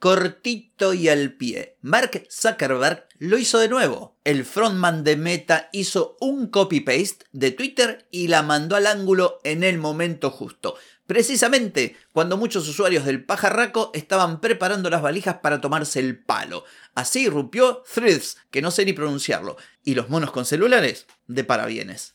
cortito 0.00 0.94
y 0.94 1.08
al 1.08 1.34
pie. 1.34 1.76
Mark 1.82 2.26
Zuckerberg 2.28 3.06
lo 3.18 3.38
hizo 3.38 3.58
de 3.58 3.68
nuevo. 3.68 4.16
El 4.24 4.44
frontman 4.44 5.04
de 5.04 5.16
Meta 5.16 5.68
hizo 5.72 6.16
un 6.20 6.48
copy-paste 6.48 7.26
de 7.32 7.50
Twitter 7.52 8.08
y 8.10 8.28
la 8.28 8.42
mandó 8.42 8.76
al 8.76 8.86
ángulo 8.86 9.40
en 9.44 9.62
el 9.62 9.78
momento 9.78 10.30
justo. 10.30 10.74
Precisamente 11.06 11.96
cuando 12.12 12.38
muchos 12.38 12.66
usuarios 12.66 13.04
del 13.04 13.24
pajarraco 13.24 13.90
estaban 13.92 14.40
preparando 14.40 14.88
las 14.88 15.02
valijas 15.02 15.36
para 15.42 15.60
tomarse 15.60 16.00
el 16.00 16.18
palo. 16.18 16.64
Así 16.94 17.24
irrumpió 17.24 17.82
Threads, 17.92 18.38
que 18.50 18.62
no 18.62 18.70
sé 18.70 18.86
ni 18.86 18.94
pronunciarlo, 18.94 19.58
y 19.84 19.94
los 19.94 20.08
monos 20.08 20.30
con 20.30 20.46
celulares 20.46 21.06
de 21.26 21.44
parabienes. 21.44 22.14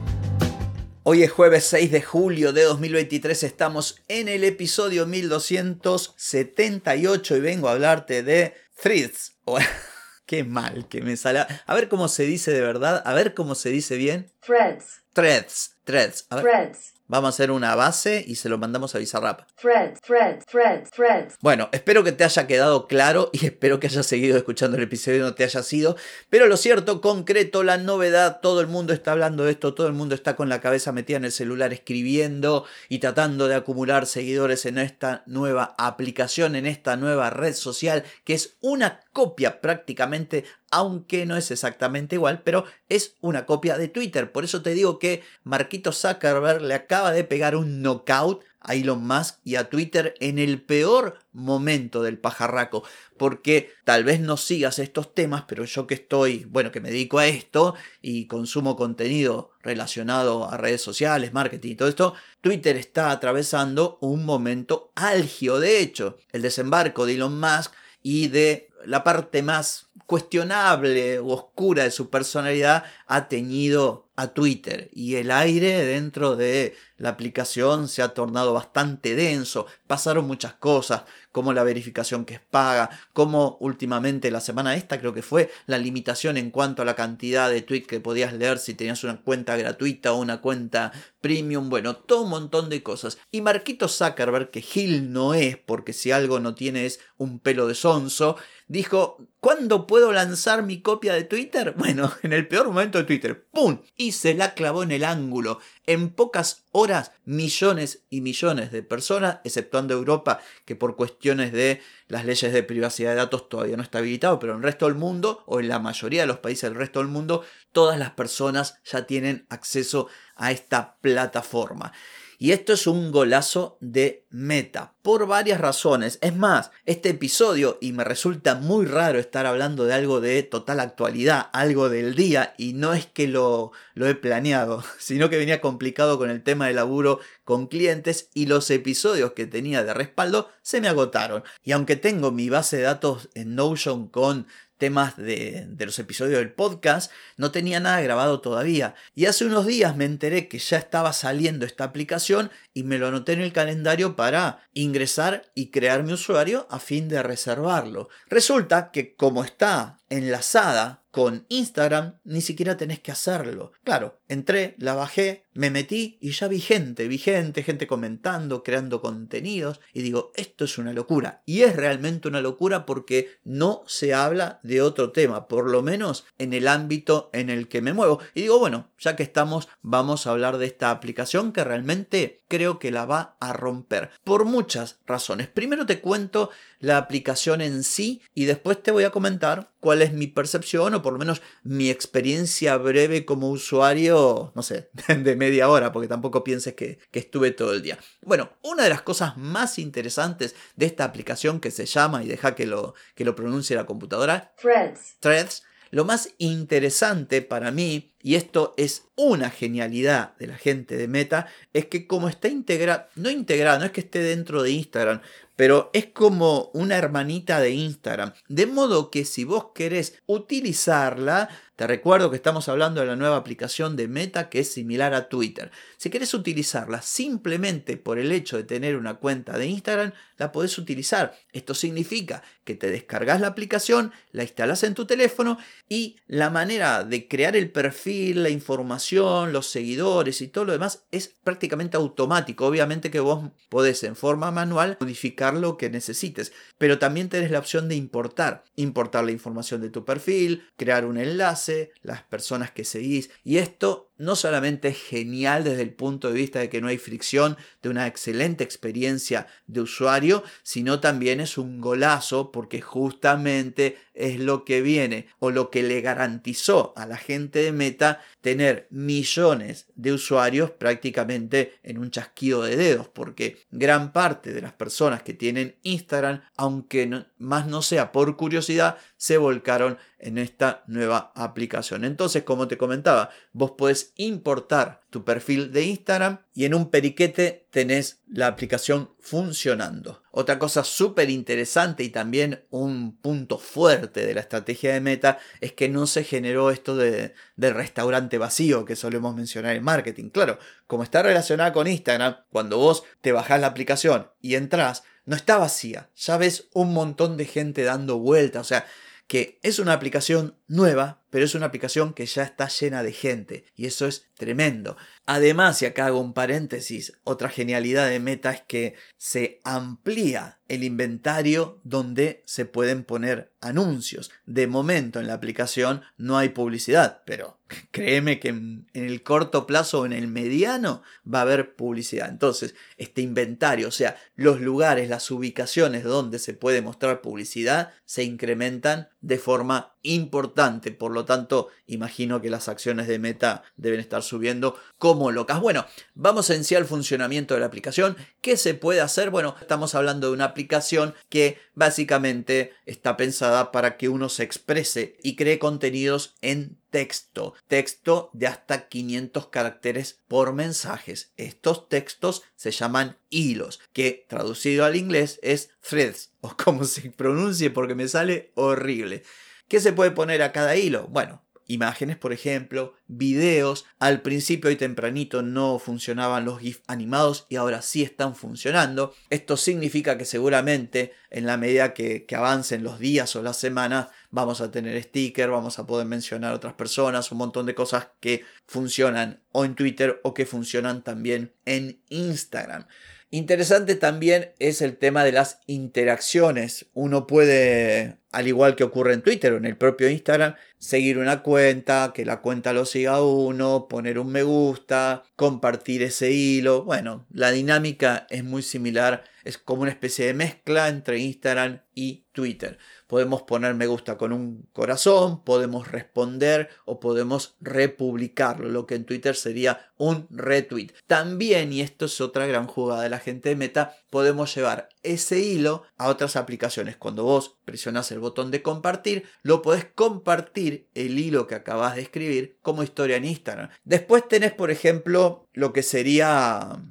Hoy 1.03 1.23
es 1.23 1.31
jueves 1.31 1.63
6 1.63 1.91
de 1.91 2.03
julio 2.03 2.53
de 2.53 2.61
2023, 2.61 3.41
estamos 3.41 4.03
en 4.07 4.27
el 4.27 4.43
episodio 4.43 5.07
1278 5.07 7.37
y 7.37 7.39
vengo 7.39 7.67
a 7.67 7.71
hablarte 7.71 8.21
de 8.21 8.53
Threads. 8.79 9.35
Qué 10.27 10.43
mal 10.43 10.87
que 10.87 11.01
me 11.01 11.17
sale. 11.17 11.43
A 11.65 11.73
ver 11.73 11.89
cómo 11.89 12.07
se 12.07 12.25
dice 12.25 12.51
de 12.51 12.61
verdad, 12.61 13.01
a 13.03 13.15
ver 13.15 13.33
cómo 13.33 13.55
se 13.55 13.71
dice 13.71 13.97
bien. 13.97 14.31
Threads. 14.41 15.01
Threads, 15.13 15.77
threads. 15.85 16.27
A 16.29 16.35
ver. 16.35 16.45
Threads. 16.45 16.93
Vamos 17.11 17.27
a 17.27 17.29
hacer 17.31 17.51
una 17.51 17.75
base 17.75 18.23
y 18.25 18.35
se 18.35 18.47
lo 18.47 18.57
mandamos 18.57 18.95
a 18.95 18.97
Bizarrap. 18.97 19.41
Threads. 19.61 19.99
Threads. 19.99 20.45
Threads. 20.45 20.91
Threads. 20.91 21.35
Bueno, 21.41 21.67
espero 21.73 22.05
que 22.05 22.13
te 22.13 22.23
haya 22.23 22.47
quedado 22.47 22.87
claro 22.87 23.29
y 23.33 23.45
espero 23.47 23.81
que 23.81 23.87
hayas 23.87 24.05
seguido 24.05 24.37
escuchando 24.37 24.77
el 24.77 24.83
episodio 24.83 25.17
y 25.17 25.19
no 25.19 25.33
te 25.33 25.43
haya 25.43 25.61
sido. 25.61 25.97
Pero 26.29 26.47
lo 26.47 26.55
cierto, 26.55 27.01
concreto, 27.01 27.63
la 27.63 27.77
novedad, 27.77 28.39
todo 28.39 28.61
el 28.61 28.67
mundo 28.67 28.93
está 28.93 29.11
hablando 29.11 29.43
de 29.43 29.51
esto, 29.51 29.73
todo 29.73 29.87
el 29.87 29.93
mundo 29.93 30.15
está 30.15 30.37
con 30.37 30.47
la 30.47 30.61
cabeza 30.61 30.93
metida 30.93 31.17
en 31.17 31.25
el 31.25 31.33
celular 31.33 31.73
escribiendo 31.73 32.63
y 32.87 32.99
tratando 32.99 33.49
de 33.49 33.55
acumular 33.55 34.05
seguidores 34.05 34.65
en 34.65 34.77
esta 34.77 35.23
nueva 35.25 35.75
aplicación, 35.77 36.55
en 36.55 36.65
esta 36.65 36.95
nueva 36.95 37.29
red 37.29 37.55
social, 37.55 38.05
que 38.23 38.35
es 38.35 38.55
una 38.61 39.01
copia 39.13 39.61
prácticamente, 39.61 40.45
aunque 40.69 41.25
no 41.25 41.35
es 41.35 41.51
exactamente 41.51 42.15
igual, 42.15 42.41
pero 42.43 42.65
es 42.89 43.15
una 43.21 43.45
copia 43.45 43.77
de 43.77 43.87
Twitter. 43.87 44.31
Por 44.31 44.43
eso 44.43 44.61
te 44.61 44.73
digo 44.73 44.99
que 44.99 45.23
Marquito 45.43 45.91
Zuckerberg 45.91 46.61
le 46.61 46.73
acaba 46.73 47.11
de 47.11 47.23
pegar 47.23 47.55
un 47.55 47.81
knockout 47.81 48.43
a 48.61 48.75
Elon 48.75 49.05
Musk 49.05 49.39
y 49.43 49.55
a 49.55 49.69
Twitter 49.69 50.13
en 50.19 50.37
el 50.37 50.61
peor 50.61 51.17
momento 51.33 52.03
del 52.03 52.19
pajarraco, 52.19 52.83
porque 53.17 53.73
tal 53.83 54.03
vez 54.03 54.19
no 54.19 54.37
sigas 54.37 54.77
estos 54.79 55.13
temas, 55.15 55.45
pero 55.47 55.65
yo 55.65 55.87
que 55.87 55.95
estoy, 55.95 56.45
bueno, 56.45 56.71
que 56.71 56.79
me 56.79 56.91
dedico 56.91 57.17
a 57.17 57.27
esto 57.27 57.75
y 58.01 58.27
consumo 58.27 58.75
contenido 58.75 59.51
relacionado 59.63 60.49
a 60.49 60.57
redes 60.57 60.81
sociales, 60.81 61.33
marketing 61.33 61.71
y 61.71 61.75
todo 61.75 61.89
esto, 61.89 62.13
Twitter 62.41 62.77
está 62.77 63.11
atravesando 63.11 63.97
un 63.99 64.25
momento 64.25 64.91
álgido. 64.95 65.59
De 65.59 65.79
hecho, 65.79 66.17
el 66.31 66.43
desembarco 66.43 67.05
de 67.05 67.15
Elon 67.15 67.39
Musk 67.39 67.73
y 68.03 68.27
de 68.27 68.70
la 68.85 69.03
parte 69.03 69.41
más 69.41 69.87
cuestionable 70.05 71.19
o 71.19 71.27
oscura 71.27 71.83
de 71.83 71.91
su 71.91 72.09
personalidad 72.09 72.83
ha 73.07 73.27
teñido 73.27 74.09
a 74.21 74.33
Twitter 74.33 74.89
y 74.93 75.15
el 75.15 75.31
aire 75.31 75.83
dentro 75.83 76.35
de 76.35 76.75
la 76.97 77.09
aplicación 77.09 77.87
se 77.87 78.03
ha 78.03 78.09
tornado 78.09 78.53
bastante 78.53 79.15
denso, 79.15 79.65
pasaron 79.87 80.27
muchas 80.27 80.53
cosas, 80.53 81.03
como 81.31 81.53
la 81.53 81.63
verificación 81.63 82.25
que 82.25 82.35
es 82.35 82.39
paga, 82.39 82.91
como 83.13 83.57
últimamente 83.59 84.29
la 84.29 84.39
semana 84.39 84.75
esta 84.75 84.99
creo 84.99 85.13
que 85.13 85.23
fue 85.23 85.49
la 85.65 85.79
limitación 85.79 86.37
en 86.37 86.51
cuanto 86.51 86.83
a 86.83 86.85
la 86.85 86.95
cantidad 86.95 87.49
de 87.49 87.63
tweets 87.63 87.87
que 87.87 87.99
podías 87.99 88.33
leer 88.33 88.59
si 88.59 88.75
tenías 88.75 89.03
una 89.03 89.21
cuenta 89.21 89.57
gratuita 89.57 90.13
o 90.13 90.17
una 90.17 90.41
cuenta 90.41 90.91
premium, 91.21 91.69
bueno, 91.69 91.95
todo 91.95 92.23
un 92.23 92.29
montón 92.29 92.69
de 92.69 92.83
cosas. 92.83 93.17
Y 93.31 93.41
Marquito 93.41 93.87
Zuckerberg, 93.87 94.51
que 94.51 94.61
Gil 94.61 95.11
no 95.13 95.33
es, 95.33 95.57
porque 95.57 95.93
si 95.93 96.11
algo 96.11 96.39
no 96.39 96.53
tiene 96.53 96.85
es 96.85 96.99
un 97.17 97.39
pelo 97.39 97.67
de 97.67 97.75
sonso, 97.75 98.37
dijo, 98.67 99.17
¿cuándo 99.39 99.85
puedo 99.85 100.11
lanzar 100.11 100.63
mi 100.63 100.81
copia 100.81 101.13
de 101.13 101.23
Twitter? 101.23 101.75
Bueno, 101.81 102.11
en 102.21 102.31
el 102.31 102.47
peor 102.47 102.67
momento 102.67 102.99
de 102.99 103.05
Twitter, 103.05 103.43
¡pum! 103.51 103.81
Y 103.97 104.10
se 104.11 104.33
la 104.33 104.53
clavó 104.53 104.83
en 104.83 104.91
el 104.91 105.03
ángulo. 105.03 105.59
En 105.85 106.09
pocas 106.09 106.65
horas, 106.71 107.11
millones 107.25 108.03
y 108.09 108.21
millones 108.21 108.71
de 108.71 108.83
personas, 108.83 109.39
exceptuando 109.43 109.93
Europa, 109.93 110.39
que 110.65 110.75
por 110.75 110.95
cuestiones 110.95 111.51
de 111.51 111.81
las 112.07 112.25
leyes 112.25 112.53
de 112.53 112.63
privacidad 112.63 113.11
de 113.11 113.17
datos 113.17 113.49
todavía 113.49 113.77
no 113.77 113.83
está 113.83 113.99
habilitado, 113.99 114.39
pero 114.39 114.53
en 114.53 114.59
el 114.59 114.63
resto 114.63 114.85
del 114.85 114.95
mundo, 114.95 115.43
o 115.47 115.59
en 115.59 115.67
la 115.67 115.79
mayoría 115.79 116.21
de 116.21 116.27
los 116.27 116.39
países 116.39 116.69
del 116.69 116.79
resto 116.79 116.99
del 116.99 117.07
mundo, 117.07 117.43
todas 117.71 117.97
las 117.97 118.11
personas 118.11 118.79
ya 118.85 119.05
tienen 119.05 119.45
acceso 119.49 120.07
a 120.35 120.51
esta 120.51 120.97
plataforma. 121.01 121.93
Y 122.41 122.53
esto 122.53 122.73
es 122.73 122.87
un 122.87 123.11
golazo 123.11 123.77
de 123.81 124.25
meta, 124.31 124.95
por 125.03 125.27
varias 125.27 125.61
razones. 125.61 126.17
Es 126.23 126.35
más, 126.35 126.71
este 126.87 127.09
episodio, 127.09 127.77
y 127.79 127.91
me 127.91 128.03
resulta 128.03 128.55
muy 128.55 128.87
raro 128.87 129.19
estar 129.19 129.45
hablando 129.45 129.85
de 129.85 129.93
algo 129.93 130.21
de 130.21 130.41
total 130.41 130.79
actualidad, 130.79 131.51
algo 131.53 131.87
del 131.87 132.15
día, 132.15 132.55
y 132.57 132.73
no 132.73 132.95
es 132.95 133.05
que 133.05 133.27
lo, 133.27 133.73
lo 133.93 134.07
he 134.07 134.15
planeado, 134.15 134.83
sino 134.97 135.29
que 135.29 135.37
venía 135.37 135.61
complicado 135.61 136.17
con 136.17 136.31
el 136.31 136.41
tema 136.41 136.65
de 136.65 136.73
laburo 136.73 137.19
con 137.43 137.67
clientes 137.67 138.29
y 138.33 138.47
los 138.47 138.71
episodios 138.71 139.33
que 139.33 139.45
tenía 139.45 139.83
de 139.83 139.93
respaldo 139.93 140.49
se 140.63 140.81
me 140.81 140.87
agotaron. 140.87 141.43
Y 141.63 141.73
aunque 141.73 141.95
tengo 141.95 142.31
mi 142.31 142.49
base 142.49 142.77
de 142.77 142.83
datos 142.83 143.29
en 143.35 143.53
Notion 143.53 144.07
con 144.07 144.47
temas 144.81 145.15
de, 145.15 145.67
los 145.77 145.99
episodios 145.99 146.39
del 146.39 146.53
podcast, 146.53 147.11
no 147.37 147.51
tenía 147.51 147.79
nada 147.79 148.01
grabado 148.01 148.41
todavía. 148.41 148.95
Y 149.13 149.27
hace 149.27 149.45
unos 149.45 149.67
días 149.67 149.95
me 149.95 150.05
enteré 150.05 150.47
que 150.47 150.57
ya 150.57 150.77
estaba 150.77 151.13
saliendo 151.13 151.67
esta 151.67 151.83
aplicación 151.83 152.49
y 152.73 152.81
me 152.81 152.97
lo 152.97 153.07
anoté 153.07 153.33
en 153.33 153.41
el 153.41 153.53
calendario 153.53 154.15
para 154.15 154.67
ingresar 154.73 155.51
y 155.53 155.67
crear 155.67 156.01
mi 156.01 156.13
usuario 156.13 156.65
a 156.71 156.79
fin 156.79 157.09
de 157.09 157.21
reservarlo. 157.21 158.09
Resulta 158.27 158.89
que 158.89 159.13
como 159.13 159.43
está 159.43 159.99
enlazada 160.09 161.03
con 161.11 161.45
Instagram, 161.49 162.17
ni 162.23 162.41
siquiera 162.41 162.75
tenés 162.75 162.99
que 162.99 163.11
hacerlo. 163.11 163.73
Claro, 163.83 164.19
entré, 164.29 164.75
la 164.79 164.95
bajé, 164.95 165.45
me 165.53 165.69
metí 165.69 166.17
y 166.21 166.31
ya 166.31 166.47
vi 166.47 166.59
gente, 166.59 167.07
vi 167.07 167.17
gente, 167.17 167.63
gente 167.63 167.87
comentando, 167.87 168.63
creando 168.63 169.01
contenidos 169.01 169.79
y 169.93 170.01
digo, 170.01 170.31
esto 170.35 170.65
es 170.65 170.77
una 170.77 170.93
locura. 170.93 171.43
Y 171.45 171.61
es 171.61 171.75
realmente 171.75 172.27
una 172.27 172.41
locura 172.41 172.85
porque 172.85 173.39
no 173.43 173.83
se 173.87 174.13
habla 174.13 174.59
de 174.63 174.81
otro 174.81 175.11
tema, 175.11 175.47
por 175.47 175.69
lo 175.69 175.81
menos 175.81 176.25
en 176.37 176.53
el 176.53 176.67
ámbito 176.67 177.29
en 177.33 177.49
el 177.49 177.67
que 177.67 177.81
me 177.81 177.93
muevo. 177.93 178.19
Y 178.33 178.41
digo, 178.41 178.59
bueno, 178.59 178.89
ya 178.97 179.15
que 179.15 179.23
estamos, 179.23 179.67
vamos 179.81 180.25
a 180.25 180.31
hablar 180.31 180.57
de 180.57 180.65
esta 180.65 180.91
aplicación 180.91 181.51
que 181.51 181.63
realmente 181.63 182.43
creo 182.47 182.79
que 182.79 182.91
la 182.91 183.05
va 183.05 183.37
a 183.39 183.53
romper. 183.53 184.11
Por 184.23 184.45
muchas 184.45 184.99
razones. 185.05 185.47
Primero 185.47 185.85
te 185.85 186.01
cuento 186.01 186.49
la 186.79 186.97
aplicación 186.97 187.61
en 187.61 187.83
sí 187.83 188.21
y 188.33 188.45
después 188.45 188.81
te 188.83 188.91
voy 188.91 189.05
a 189.05 189.11
comentar 189.11 189.71
cuál 189.79 190.01
es 190.01 190.13
mi 190.13 190.27
percepción 190.27 190.93
o 190.93 191.01
por 191.01 191.13
lo 191.13 191.19
menos 191.19 191.41
mi 191.63 191.89
experiencia 191.89 192.77
breve 192.77 193.25
como 193.25 193.49
usuario, 193.49 194.51
no 194.55 194.63
sé, 194.63 194.89
de 195.07 195.35
media 195.41 195.67
hora, 195.69 195.91
porque 195.91 196.07
tampoco 196.07 196.43
pienses 196.43 196.75
que, 196.75 196.99
que 197.09 197.19
estuve 197.19 197.49
todo 197.49 197.73
el 197.73 197.81
día. 197.81 197.97
Bueno, 198.21 198.51
una 198.61 198.83
de 198.83 198.89
las 198.89 199.01
cosas 199.01 199.37
más 199.37 199.79
interesantes 199.79 200.53
de 200.75 200.85
esta 200.85 201.03
aplicación 201.03 201.59
que 201.59 201.71
se 201.71 201.87
llama, 201.87 202.23
y 202.23 202.27
deja 202.27 202.53
que 202.53 202.67
lo, 202.67 202.93
que 203.15 203.25
lo 203.25 203.33
pronuncie 203.35 203.75
la 203.75 203.87
computadora, 203.87 204.53
Threads. 204.61 205.15
Threads, 205.19 205.63
lo 205.89 206.05
más 206.05 206.29
interesante 206.37 207.41
para 207.41 207.71
mí, 207.71 208.10
y 208.23 208.35
esto 208.35 208.73
es 208.77 209.05
una 209.15 209.49
genialidad 209.49 210.35
de 210.37 210.47
la 210.47 210.57
gente 210.57 210.97
de 210.97 211.07
Meta, 211.07 211.47
es 211.73 211.85
que 211.85 212.07
como 212.07 212.29
está 212.29 212.47
integrada, 212.47 213.09
no 213.15 213.29
integrada, 213.29 213.79
no 213.79 213.85
es 213.85 213.91
que 213.91 214.01
esté 214.01 214.19
dentro 214.19 214.63
de 214.63 214.71
Instagram, 214.71 215.21
pero 215.55 215.91
es 215.93 216.07
como 216.07 216.71
una 216.73 216.97
hermanita 216.97 217.59
de 217.59 217.71
Instagram. 217.71 218.33
De 218.47 218.65
modo 218.65 219.11
que 219.11 219.25
si 219.25 219.43
vos 219.43 219.67
querés 219.75 220.19
utilizarla, 220.25 221.49
te 221.75 221.85
recuerdo 221.87 222.29
que 222.29 222.35
estamos 222.35 222.67
hablando 222.69 223.01
de 223.01 223.07
la 223.07 223.15
nueva 223.15 223.37
aplicación 223.37 223.95
de 223.95 224.07
Meta 224.07 224.49
que 224.49 224.59
es 224.59 224.71
similar 224.73 225.13
a 225.13 225.29
Twitter. 225.29 225.71
Si 225.97 226.09
querés 226.09 226.33
utilizarla 226.33 227.01
simplemente 227.01 227.97
por 227.97 228.17
el 228.17 228.31
hecho 228.31 228.57
de 228.57 228.63
tener 228.63 228.95
una 228.95 229.15
cuenta 229.15 229.57
de 229.57 229.67
Instagram, 229.67 230.13
la 230.37 230.51
podés 230.51 230.77
utilizar. 230.77 231.37
Esto 231.51 231.75
significa 231.75 232.43
que 232.63 232.75
te 232.75 232.89
descargas 232.89 233.41
la 233.41 233.47
aplicación, 233.47 234.11
la 234.31 234.43
instalas 234.43 234.83
en 234.83 234.95
tu 234.95 235.05
teléfono 235.05 235.57
y 235.87 236.17
la 236.27 236.49
manera 236.49 237.03
de 237.03 237.27
crear 237.27 237.55
el 237.55 237.71
perfil 237.71 238.10
la 238.33 238.49
información, 238.49 239.53
los 239.53 239.67
seguidores 239.67 240.41
y 240.41 240.47
todo 240.47 240.65
lo 240.65 240.71
demás 240.73 241.05
es 241.11 241.35
prácticamente 241.43 241.97
automático. 241.97 242.65
Obviamente 242.65 243.11
que 243.11 243.19
vos 243.19 243.51
podés 243.69 244.03
en 244.03 244.15
forma 244.15 244.51
manual 244.51 244.97
modificar 244.99 245.53
lo 245.53 245.77
que 245.77 245.89
necesites, 245.89 246.53
pero 246.77 246.99
también 246.99 247.29
tenés 247.29 247.51
la 247.51 247.59
opción 247.59 247.87
de 247.87 247.95
importar. 247.95 248.63
Importar 248.75 249.23
la 249.23 249.31
información 249.31 249.81
de 249.81 249.89
tu 249.89 250.05
perfil, 250.05 250.63
crear 250.77 251.05
un 251.05 251.17
enlace, 251.17 251.91
las 252.01 252.23
personas 252.23 252.71
que 252.71 252.83
seguís 252.83 253.29
y 253.43 253.57
esto 253.57 254.10
no 254.21 254.35
solamente 254.35 254.89
es 254.89 255.01
genial 255.01 255.63
desde 255.63 255.81
el 255.81 255.93
punto 255.93 256.27
de 256.27 256.35
vista 256.35 256.59
de 256.59 256.69
que 256.69 256.79
no 256.79 256.87
hay 256.87 256.99
fricción, 256.99 257.57
de 257.81 257.89
una 257.89 258.05
excelente 258.05 258.63
experiencia 258.63 259.47
de 259.65 259.81
usuario, 259.81 260.43
sino 260.61 260.99
también 260.99 261.39
es 261.39 261.57
un 261.57 261.81
golazo 261.81 262.51
porque 262.51 262.81
justamente 262.81 263.97
es 264.13 264.39
lo 264.39 264.63
que 264.63 264.81
viene 264.81 265.27
o 265.39 265.49
lo 265.49 265.71
que 265.71 265.81
le 265.81 266.01
garantizó 266.01 266.93
a 266.95 267.07
la 267.07 267.17
gente 267.17 267.59
de 267.59 267.71
Meta 267.71 268.21
tener 268.41 268.87
millones 268.89 269.85
de 269.95 270.13
usuarios 270.13 270.71
prácticamente 270.71 271.79
en 271.83 271.99
un 271.99 272.11
chasquido 272.11 272.63
de 272.63 272.75
dedos, 272.75 273.07
porque 273.07 273.65
gran 273.71 274.11
parte 274.11 274.51
de 274.51 274.61
las 274.61 274.73
personas 274.73 275.21
que 275.21 275.33
tienen 275.33 275.75
Instagram, 275.83 276.41
aunque 276.57 277.25
más 277.37 277.67
no 277.67 277.81
sea 277.81 278.11
por 278.11 278.35
curiosidad, 278.35 278.97
se 279.15 279.37
volcaron 279.37 279.97
en 280.19 280.37
esta 280.37 280.83
nueva 280.87 281.31
aplicación. 281.35 282.03
Entonces, 282.03 282.43
como 282.43 282.67
te 282.67 282.77
comentaba, 282.77 283.29
vos 283.53 283.71
podés 283.71 284.13
importar 284.17 285.01
tu 285.09 285.23
perfil 285.23 285.71
de 285.71 285.83
Instagram 285.83 286.39
y 286.53 286.65
en 286.65 286.73
un 286.73 286.89
periquete 286.89 287.67
tenés 287.71 288.19
la 288.27 288.47
aplicación 288.47 289.11
funcionando. 289.19 290.21
Otra 290.31 290.59
cosa 290.59 290.83
súper 290.83 291.29
interesante 291.29 292.03
y 292.03 292.09
también 292.09 292.65
un 292.69 293.17
punto 293.17 293.57
fuerte 293.57 294.25
de 294.25 294.33
la 294.33 294.41
estrategia 294.41 294.93
de 294.93 294.99
Meta 294.99 295.39
es 295.61 295.71
que 295.71 295.89
no 295.89 296.05
se 296.05 296.25
generó 296.25 296.69
esto 296.69 296.95
de, 296.97 297.33
del 297.55 297.73
restaurante 297.73 298.37
vacío 298.37 298.85
que 298.85 298.97
solemos 298.97 299.35
mencionar 299.35 299.75
en 299.75 299.83
marketing. 299.83 300.29
Claro, 300.29 300.59
como 300.85 301.03
está 301.03 301.23
relacionada 301.23 301.71
con 301.71 301.87
Instagram, 301.87 302.37
cuando 302.51 302.77
vos 302.77 303.03
te 303.21 303.31
bajás 303.31 303.61
la 303.61 303.67
aplicación 303.67 304.29
y 304.41 304.55
entras, 304.55 305.03
no 305.25 305.37
está 305.37 305.57
vacía. 305.57 306.09
Ya 306.15 306.37
ves 306.37 306.67
un 306.73 306.93
montón 306.93 307.37
de 307.37 307.45
gente 307.45 307.83
dando 307.83 308.19
vueltas. 308.19 308.61
O 308.61 308.65
sea, 308.65 308.85
que 309.27 309.59
es 309.63 309.79
una 309.79 309.93
aplicación 309.93 310.57
nueva, 310.67 311.20
pero 311.31 311.45
es 311.45 311.55
una 311.55 311.65
aplicación 311.65 312.13
que 312.13 312.27
ya 312.27 312.43
está 312.43 312.67
llena 312.67 313.01
de 313.01 313.13
gente 313.13 313.65
y 313.75 313.87
eso 313.87 314.05
es 314.05 314.27
tremendo. 314.37 314.97
Además, 315.25 315.81
y 315.81 315.85
acá 315.85 316.07
hago 316.07 316.19
un 316.19 316.33
paréntesis, 316.33 317.13
otra 317.23 317.49
genialidad 317.49 318.09
de 318.09 318.19
Meta 318.19 318.51
es 318.51 318.61
que 318.61 318.95
se 319.17 319.59
amplía 319.63 320.59
el 320.67 320.83
inventario 320.83 321.79
donde 321.83 322.43
se 322.45 322.65
pueden 322.65 323.03
poner 323.03 323.51
anuncios. 323.59 324.31
De 324.45 324.67
momento 324.67 325.19
en 325.19 325.27
la 325.27 325.33
aplicación 325.33 326.01
no 326.17 326.37
hay 326.37 326.49
publicidad, 326.49 327.23
pero 327.25 327.59
créeme 327.91 328.39
que 328.39 328.49
en, 328.49 328.87
el 328.93 329.21
corto 329.21 329.67
plazo 329.67 330.01
o 330.01 330.05
en 330.05 330.13
el 330.13 330.27
mediano 330.27 331.03
va 331.31 331.39
a 331.39 331.41
haber 331.43 331.75
publicidad. 331.75 332.29
Entonces, 332.29 332.73
este 332.97 333.21
inventario, 333.21 333.89
o 333.89 333.91
sea, 333.91 334.17
los 334.35 334.61
lugares, 334.61 335.09
las 335.09 335.29
ubicaciones 335.29 336.03
donde 336.03 336.39
se 336.39 336.53
puede 336.53 336.81
mostrar 336.81 337.21
publicidad, 337.21 337.93
se 338.05 338.23
incrementan 338.23 339.09
de 339.19 339.37
forma 339.37 339.95
importante. 340.03 340.91
Por 340.91 341.11
lo 341.11 341.20
tanto, 341.25 341.69
imagino 341.87 342.41
que 342.41 342.49
las 342.49 342.67
acciones 342.67 343.07
de 343.07 343.19
Meta 343.19 343.63
deben 343.75 343.99
estar 343.99 344.23
subiendo 344.23 344.75
como 344.97 345.31
locas. 345.31 345.59
Bueno, 345.59 345.85
vamos 346.13 346.49
en 346.49 346.63
sí 346.63 346.75
al 346.75 346.85
funcionamiento 346.85 347.53
de 347.53 347.59
la 347.59 347.65
aplicación. 347.65 348.17
¿Qué 348.41 348.57
se 348.57 348.73
puede 348.73 349.01
hacer? 349.01 349.29
Bueno, 349.29 349.55
estamos 349.61 349.95
hablando 349.95 350.27
de 350.27 350.33
una 350.33 350.45
aplicación 350.45 351.13
que 351.29 351.59
básicamente 351.73 352.73
está 352.85 353.17
pensada 353.17 353.71
para 353.71 353.97
que 353.97 354.09
uno 354.09 354.29
se 354.29 354.43
exprese 354.43 355.17
y 355.23 355.35
cree 355.35 355.59
contenidos 355.59 356.35
en 356.41 356.77
texto, 356.91 357.55
texto 357.67 358.29
de 358.33 358.47
hasta 358.47 358.87
500 358.87 359.47
caracteres 359.47 360.19
por 360.27 360.53
mensajes. 360.53 361.31
Estos 361.37 361.89
textos 361.89 362.43
se 362.55 362.71
llaman 362.71 363.17
hilos, 363.29 363.79
que 363.93 364.25
traducido 364.29 364.85
al 364.85 364.95
inglés 364.95 365.39
es 365.41 365.71
threads, 365.81 366.31
o 366.41 366.55
como 366.55 366.83
se 366.83 367.09
pronuncie 367.09 367.71
porque 367.71 367.95
me 367.95 368.07
sale 368.07 368.51
horrible. 368.55 369.23
¿Qué 369.71 369.79
se 369.79 369.93
puede 369.93 370.11
poner 370.11 370.41
a 370.41 370.51
cada 370.51 370.75
hilo? 370.75 371.07
Bueno, 371.07 371.45
imágenes, 371.65 372.17
por 372.17 372.33
ejemplo, 372.33 372.93
videos. 373.07 373.85
Al 373.99 374.21
principio 374.21 374.69
y 374.69 374.75
tempranito 374.75 375.43
no 375.43 375.79
funcionaban 375.79 376.43
los 376.43 376.59
GIF 376.59 376.81
animados 376.87 377.45
y 377.47 377.55
ahora 377.55 377.81
sí 377.81 378.03
están 378.03 378.35
funcionando. 378.35 379.15
Esto 379.29 379.55
significa 379.55 380.17
que 380.17 380.25
seguramente 380.25 381.13
en 381.29 381.45
la 381.45 381.55
medida 381.55 381.93
que, 381.93 382.27
avancen 382.35 382.83
los 382.83 382.99
días 382.99 383.33
o 383.37 383.43
las 383.43 383.55
semanas 383.55 384.07
vamos 384.29 384.59
a 384.59 384.71
tener 384.71 385.01
sticker, 385.01 385.49
vamos 385.49 385.79
a 385.79 385.87
poder 385.87 386.05
mencionar 386.05 386.51
a 386.51 386.55
otras 386.55 386.73
personas, 386.73 387.31
un 387.31 387.37
montón 387.37 387.65
de 387.65 387.73
cosas 387.73 388.09
que 388.19 388.43
funcionan 388.67 389.41
o 389.53 389.63
en 389.63 389.75
Twitter 389.75 390.19
o 390.25 390.33
que 390.33 390.45
funcionan 390.45 391.01
también 391.01 391.53
en 391.63 392.01
Instagram. 392.09 392.87
Interesante 393.33 393.95
también 393.95 394.51
es 394.59 394.81
el 394.81 394.97
tema 394.97 395.23
de 395.23 395.31
las 395.31 395.61
interacciones. 395.65 396.87
Uno 396.93 397.27
puede, 397.27 398.17
al 398.33 398.49
igual 398.49 398.75
que 398.75 398.83
ocurre 398.83 399.13
en 399.13 399.21
Twitter 399.21 399.53
o 399.53 399.57
en 399.57 399.63
el 399.63 399.77
propio 399.77 400.09
Instagram, 400.09 400.55
seguir 400.79 401.17
una 401.17 401.41
cuenta, 401.41 402.11
que 402.13 402.25
la 402.25 402.41
cuenta 402.41 402.73
lo 402.73 402.85
siga 402.85 403.23
uno, 403.23 403.87
poner 403.87 404.19
un 404.19 404.33
me 404.33 404.43
gusta, 404.43 405.23
compartir 405.37 406.03
ese 406.03 406.31
hilo. 406.31 406.83
Bueno, 406.83 407.25
la 407.31 407.51
dinámica 407.51 408.27
es 408.29 408.43
muy 408.43 408.63
similar, 408.63 409.23
es 409.45 409.57
como 409.57 409.83
una 409.83 409.91
especie 409.91 410.25
de 410.25 410.33
mezcla 410.33 410.89
entre 410.89 411.19
Instagram 411.19 411.83
y 411.95 412.25
Twitter. 412.33 412.79
Podemos 413.07 413.43
poner 413.43 413.75
me 413.75 413.87
gusta 413.87 414.17
con 414.17 414.33
un 414.33 414.67
corazón, 414.73 415.43
podemos 415.45 415.89
responder 415.89 416.67
o 416.83 416.99
podemos 416.99 417.55
republicarlo, 417.61 418.67
lo 418.67 418.85
que 418.87 418.95
en 418.95 419.05
Twitter 419.05 419.35
sería 419.35 419.90
un 420.01 420.25
retweet. 420.31 420.93
También, 421.05 421.71
y 421.71 421.81
esto 421.81 422.05
es 422.05 422.19
otra 422.21 422.47
gran 422.47 422.65
jugada 422.65 423.03
de 423.03 423.09
la 423.09 423.19
gente 423.19 423.49
de 423.49 423.55
Meta, 423.55 423.95
podemos 424.09 424.53
llevar 424.55 424.89
ese 425.03 425.39
hilo 425.39 425.83
a 425.95 426.07
otras 426.07 426.35
aplicaciones. 426.35 426.97
Cuando 426.97 427.23
vos 427.23 427.57
presionas 427.65 428.11
el 428.11 428.17
botón 428.17 428.49
de 428.49 428.63
compartir, 428.63 429.25
lo 429.43 429.61
podés 429.61 429.85
compartir 429.85 430.87
el 430.95 431.19
hilo 431.19 431.45
que 431.45 431.53
acabas 431.53 431.95
de 431.95 432.01
escribir 432.01 432.57
como 432.63 432.81
historia 432.81 433.17
en 433.17 433.25
Instagram. 433.25 433.69
Después 433.83 434.27
tenés, 434.27 434.53
por 434.53 434.71
ejemplo, 434.71 435.47
lo 435.53 435.71
que 435.71 435.83
sería 435.83 436.81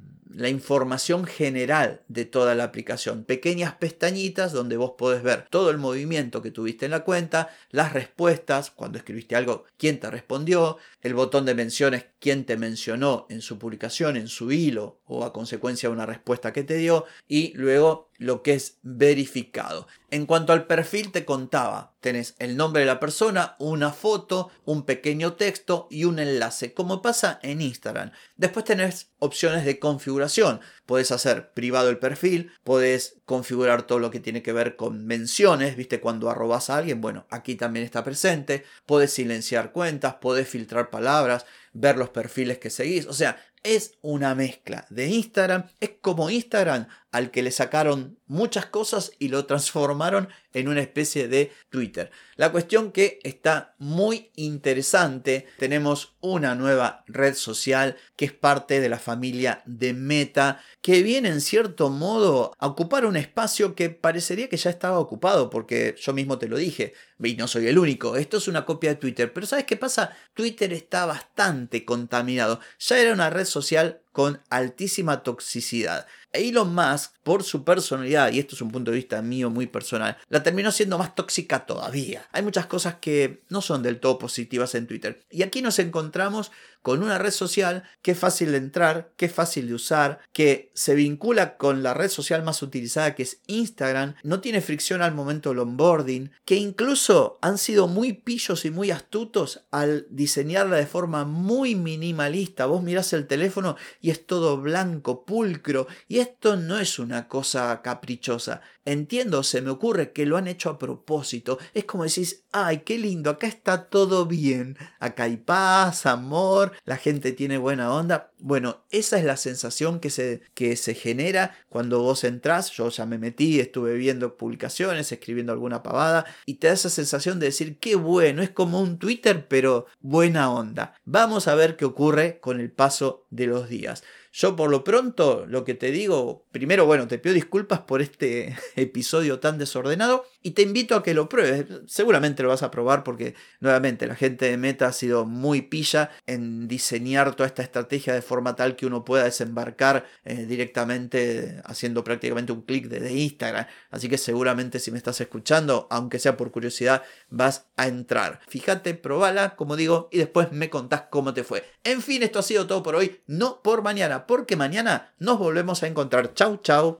la 0.41 0.49
información 0.49 1.25
general 1.25 2.01
de 2.07 2.25
toda 2.25 2.55
la 2.55 2.63
aplicación. 2.63 3.23
Pequeñas 3.23 3.75
pestañitas 3.75 4.51
donde 4.51 4.77
vos 4.77 4.93
podés 4.97 5.23
ver 5.23 5.47
todo 5.49 5.69
el 5.69 5.77
movimiento 5.77 6.41
que 6.41 6.51
tuviste 6.51 6.85
en 6.85 6.91
la 6.91 7.03
cuenta, 7.03 7.49
las 7.69 7.93
respuestas, 7.93 8.71
cuando 8.71 8.97
escribiste 8.97 9.35
algo, 9.35 9.65
quién 9.77 9.99
te 9.99 10.09
respondió, 10.09 10.77
el 11.01 11.13
botón 11.13 11.45
de 11.45 11.55
menciones, 11.55 12.05
quién 12.19 12.45
te 12.45 12.57
mencionó 12.57 13.25
en 13.29 13.41
su 13.41 13.57
publicación, 13.57 14.17
en 14.17 14.27
su 14.27 14.51
hilo 14.51 15.00
o 15.11 15.25
a 15.25 15.33
consecuencia 15.33 15.89
de 15.89 15.93
una 15.93 16.05
respuesta 16.05 16.53
que 16.53 16.63
te 16.63 16.75
dio 16.75 17.05
y 17.27 17.53
luego 17.55 18.09
lo 18.17 18.43
que 18.43 18.53
es 18.53 18.77
verificado. 18.83 19.87
En 20.11 20.27
cuanto 20.27 20.53
al 20.53 20.67
perfil 20.67 21.11
te 21.11 21.25
contaba, 21.25 21.95
tenés 22.01 22.35
el 22.37 22.55
nombre 22.55 22.81
de 22.81 22.85
la 22.85 22.99
persona, 22.99 23.55
una 23.57 23.91
foto, 23.91 24.51
un 24.63 24.83
pequeño 24.83 25.33
texto 25.33 25.87
y 25.89 26.03
un 26.03 26.19
enlace, 26.19 26.73
como 26.73 27.01
pasa 27.01 27.39
en 27.41 27.61
Instagram. 27.61 28.11
Después 28.37 28.63
tenés 28.63 29.09
opciones 29.17 29.65
de 29.65 29.79
configuración. 29.79 30.61
Puedes 30.85 31.11
hacer 31.11 31.51
privado 31.53 31.89
el 31.89 31.97
perfil, 31.97 32.51
puedes 32.63 33.15
configurar 33.25 33.87
todo 33.87 33.97
lo 33.97 34.11
que 34.11 34.19
tiene 34.19 34.43
que 34.43 34.53
ver 34.53 34.75
con 34.75 35.05
menciones, 35.07 35.75
viste 35.75 35.99
cuando 35.99 36.29
arrobas 36.29 36.69
a 36.69 36.77
alguien, 36.77 37.01
bueno, 37.01 37.25
aquí 37.31 37.55
también 37.55 37.85
está 37.85 38.03
presente, 38.03 38.65
puedes 38.85 39.11
silenciar 39.13 39.71
cuentas, 39.71 40.17
puedes 40.21 40.47
filtrar 40.47 40.91
palabras, 40.91 41.45
ver 41.73 41.97
los 41.97 42.09
perfiles 42.09 42.59
que 42.59 42.69
seguís, 42.69 43.07
o 43.07 43.13
sea, 43.13 43.41
es 43.63 43.97
una 44.01 44.35
mezcla 44.35 44.85
de 44.89 45.07
Instagram, 45.07 45.67
es 45.79 45.91
como 46.01 46.29
Instagram 46.29 46.87
al 47.11 47.29
que 47.29 47.43
le 47.43 47.51
sacaron 47.51 48.17
muchas 48.27 48.65
cosas 48.67 49.11
y 49.19 49.27
lo 49.27 49.45
transformaron 49.45 50.29
en 50.53 50.69
una 50.69 50.81
especie 50.81 51.27
de 51.27 51.51
Twitter. 51.69 52.09
La 52.37 52.51
cuestión 52.51 52.91
que 52.91 53.19
está 53.23 53.75
muy 53.77 54.31
interesante, 54.35 55.47
tenemos 55.59 56.15
una 56.21 56.55
nueva 56.55 57.03
red 57.07 57.35
social 57.35 57.97
que 58.15 58.25
es 58.25 58.31
parte 58.31 58.79
de 58.79 58.89
la 58.89 58.99
familia 58.99 59.61
de 59.65 59.93
Meta, 59.93 60.61
que 60.81 61.03
viene 61.03 61.29
en 61.29 61.41
cierto 61.41 61.89
modo 61.89 62.53
a 62.57 62.67
ocupar 62.67 63.05
un 63.05 63.17
espacio 63.17 63.75
que 63.75 63.89
parecería 63.89 64.47
que 64.47 64.57
ya 64.57 64.69
estaba 64.69 64.99
ocupado, 64.99 65.49
porque 65.49 65.95
yo 65.99 66.13
mismo 66.13 66.37
te 66.37 66.47
lo 66.47 66.57
dije, 66.57 66.93
y 67.21 67.35
no 67.35 67.47
soy 67.47 67.67
el 67.67 67.77
único, 67.77 68.15
esto 68.15 68.37
es 68.37 68.47
una 68.47 68.65
copia 68.65 68.91
de 68.91 68.95
Twitter, 68.95 69.31
pero 69.33 69.45
¿sabes 69.45 69.65
qué 69.65 69.75
pasa? 69.75 70.15
Twitter 70.33 70.71
está 70.73 71.05
bastante 71.05 71.85
contaminado, 71.85 72.61
ya 72.79 72.97
era 72.97 73.13
una 73.13 73.29
red 73.29 73.45
social 73.51 74.00
con 74.11 74.41
altísima 74.49 75.23
toxicidad. 75.23 76.05
Elon 76.33 76.73
Musk, 76.73 77.13
por 77.23 77.43
su 77.43 77.63
personalidad, 77.63 78.31
y 78.31 78.39
esto 78.39 78.55
es 78.55 78.61
un 78.61 78.71
punto 78.71 78.91
de 78.91 78.97
vista 78.97 79.21
mío 79.21 79.49
muy 79.49 79.67
personal, 79.67 80.17
la 80.29 80.43
terminó 80.43 80.71
siendo 80.71 80.97
más 80.97 81.13
tóxica 81.13 81.65
todavía. 81.65 82.27
Hay 82.31 82.41
muchas 82.41 82.67
cosas 82.67 82.95
que 82.95 83.43
no 83.49 83.61
son 83.61 83.83
del 83.83 83.99
todo 83.99 84.17
positivas 84.17 84.73
en 84.75 84.87
Twitter. 84.87 85.25
Y 85.29 85.43
aquí 85.43 85.61
nos 85.61 85.77
encontramos 85.79 86.51
con 86.81 87.03
una 87.03 87.17
red 87.17 87.31
social 87.31 87.83
que 88.01 88.11
es 88.11 88.17
fácil 88.17 88.51
de 88.51 88.57
entrar, 88.57 89.13
que 89.15 89.27
es 89.27 89.33
fácil 89.33 89.67
de 89.67 89.75
usar, 89.75 90.19
que 90.31 90.71
se 90.73 90.95
vincula 90.95 91.57
con 91.57 91.83
la 91.83 91.93
red 91.93 92.09
social 92.09 92.43
más 92.43 92.63
utilizada 92.63 93.13
que 93.13 93.23
es 93.23 93.41
Instagram, 93.47 94.15
no 94.23 94.41
tiene 94.41 94.61
fricción 94.61 95.01
al 95.01 95.13
momento 95.13 95.49
del 95.49 95.59
onboarding, 95.59 96.31
que 96.45 96.55
incluso 96.55 97.37
han 97.41 97.57
sido 97.57 97.87
muy 97.87 98.13
pillos 98.13 98.65
y 98.65 98.71
muy 98.71 98.89
astutos 98.89 99.65
al 99.69 100.07
diseñarla 100.09 100.77
de 100.77 100.87
forma 100.87 101.23
muy 101.25 101.75
minimalista. 101.75 102.65
Vos 102.65 102.81
mirás 102.81 103.13
el 103.13 103.27
teléfono 103.27 103.75
y 104.01 104.09
es 104.09 104.25
todo 104.25 104.57
blanco, 104.57 105.25
pulcro, 105.25 105.87
y 106.07 106.19
esto 106.19 106.55
no 106.57 106.77
es 106.79 106.99
una 106.99 107.27
cosa 107.27 107.81
caprichosa. 107.81 108.61
Entiendo, 108.83 109.43
se 109.43 109.61
me 109.61 109.69
ocurre 109.69 110.11
que 110.11 110.25
lo 110.25 110.37
han 110.37 110.47
hecho 110.47 110.69
a 110.71 110.79
propósito. 110.79 111.59
Es 111.75 111.85
como 111.85 112.03
decís, 112.03 112.45
ay, 112.51 112.79
qué 112.79 112.97
lindo, 112.97 113.29
acá 113.29 113.45
está 113.45 113.89
todo 113.89 114.25
bien. 114.25 114.75
Acá 114.99 115.23
hay 115.23 115.37
paz, 115.37 116.07
amor, 116.07 116.71
la 116.83 116.97
gente 116.97 117.31
tiene 117.31 117.59
buena 117.59 117.93
onda. 117.93 118.31
Bueno, 118.39 118.83
esa 118.89 119.19
es 119.19 119.23
la 119.25 119.37
sensación 119.37 119.99
que 119.99 120.09
se, 120.09 120.41
que 120.55 120.75
se 120.75 120.95
genera 120.95 121.55
cuando 121.69 122.01
vos 122.01 122.23
entrás. 122.23 122.71
Yo 122.71 122.89
ya 122.89 123.05
me 123.05 123.19
metí, 123.19 123.59
estuve 123.59 123.93
viendo 123.93 124.35
publicaciones, 124.35 125.11
escribiendo 125.11 125.53
alguna 125.53 125.83
pavada, 125.83 126.25
y 126.47 126.55
te 126.55 126.67
da 126.67 126.73
esa 126.73 126.89
sensación 126.89 127.39
de 127.39 127.47
decir, 127.47 127.77
qué 127.77 127.95
bueno, 127.95 128.41
es 128.41 128.49
como 128.49 128.81
un 128.81 128.97
Twitter, 128.97 129.47
pero 129.47 129.85
buena 129.99 130.51
onda. 130.51 130.95
Vamos 131.05 131.47
a 131.47 131.53
ver 131.53 131.77
qué 131.77 131.85
ocurre 131.85 132.39
con 132.39 132.59
el 132.59 132.71
paso 132.71 133.27
de 133.29 133.45
los 133.45 133.69
días. 133.69 134.03
Yo 134.31 134.55
por 134.55 134.69
lo 134.69 134.83
pronto 134.83 135.45
lo 135.47 135.65
que 135.65 135.73
te 135.73 135.91
digo, 135.91 136.45
primero, 136.51 136.85
bueno, 136.85 137.07
te 137.07 137.19
pido 137.19 137.35
disculpas 137.35 137.81
por 137.81 138.01
este 138.01 138.57
episodio 138.75 139.39
tan 139.39 139.57
desordenado 139.57 140.25
y 140.41 140.51
te 140.51 140.61
invito 140.61 140.95
a 140.95 141.03
que 141.03 141.13
lo 141.13 141.29
pruebes. 141.29 141.65
Seguramente 141.87 142.43
lo 142.43 142.49
vas 142.49 142.63
a 142.63 142.71
probar 142.71 143.03
porque 143.03 143.35
nuevamente 143.59 144.07
la 144.07 144.15
gente 144.15 144.45
de 144.45 144.57
Meta 144.57 144.87
ha 144.87 144.93
sido 144.93 145.25
muy 145.25 145.61
pilla 145.61 146.11
en 146.25 146.67
diseñar 146.67 147.35
toda 147.35 147.47
esta 147.47 147.63
estrategia 147.63 148.13
de 148.13 148.21
forma 148.21 148.55
tal 148.55 148.75
que 148.75 148.85
uno 148.85 149.05
pueda 149.05 149.23
desembarcar 149.23 150.05
eh, 150.23 150.45
directamente 150.45 151.61
haciendo 151.65 152.03
prácticamente 152.03 152.51
un 152.51 152.61
clic 152.61 152.87
desde 152.87 153.13
Instagram. 153.13 153.67
Así 153.89 154.09
que 154.09 154.17
seguramente 154.17 154.79
si 154.79 154.91
me 154.91 154.97
estás 154.97 155.21
escuchando, 155.21 155.87
aunque 155.89 156.19
sea 156.19 156.37
por 156.37 156.51
curiosidad, 156.51 157.03
vas 157.29 157.67
a 157.77 157.87
entrar. 157.87 158.39
Fíjate, 158.47 158.93
probala, 158.95 159.55
como 159.55 159.75
digo, 159.75 160.09
y 160.11 160.17
después 160.17 160.51
me 160.51 160.69
contás 160.69 161.03
cómo 161.09 161.33
te 161.33 161.43
fue. 161.43 161.63
En 161.83 162.01
fin, 162.01 162.23
esto 162.23 162.39
ha 162.39 162.43
sido 162.43 162.67
todo 162.67 162.83
por 162.83 162.95
hoy, 162.95 163.21
no 163.27 163.61
por 163.61 163.81
mañana 163.81 164.25
porque 164.27 164.55
mañana 164.55 165.13
nos 165.19 165.37
volvemos 165.39 165.83
a 165.83 165.87
encontrar. 165.87 166.33
Chau, 166.33 166.57
chau. 166.57 166.99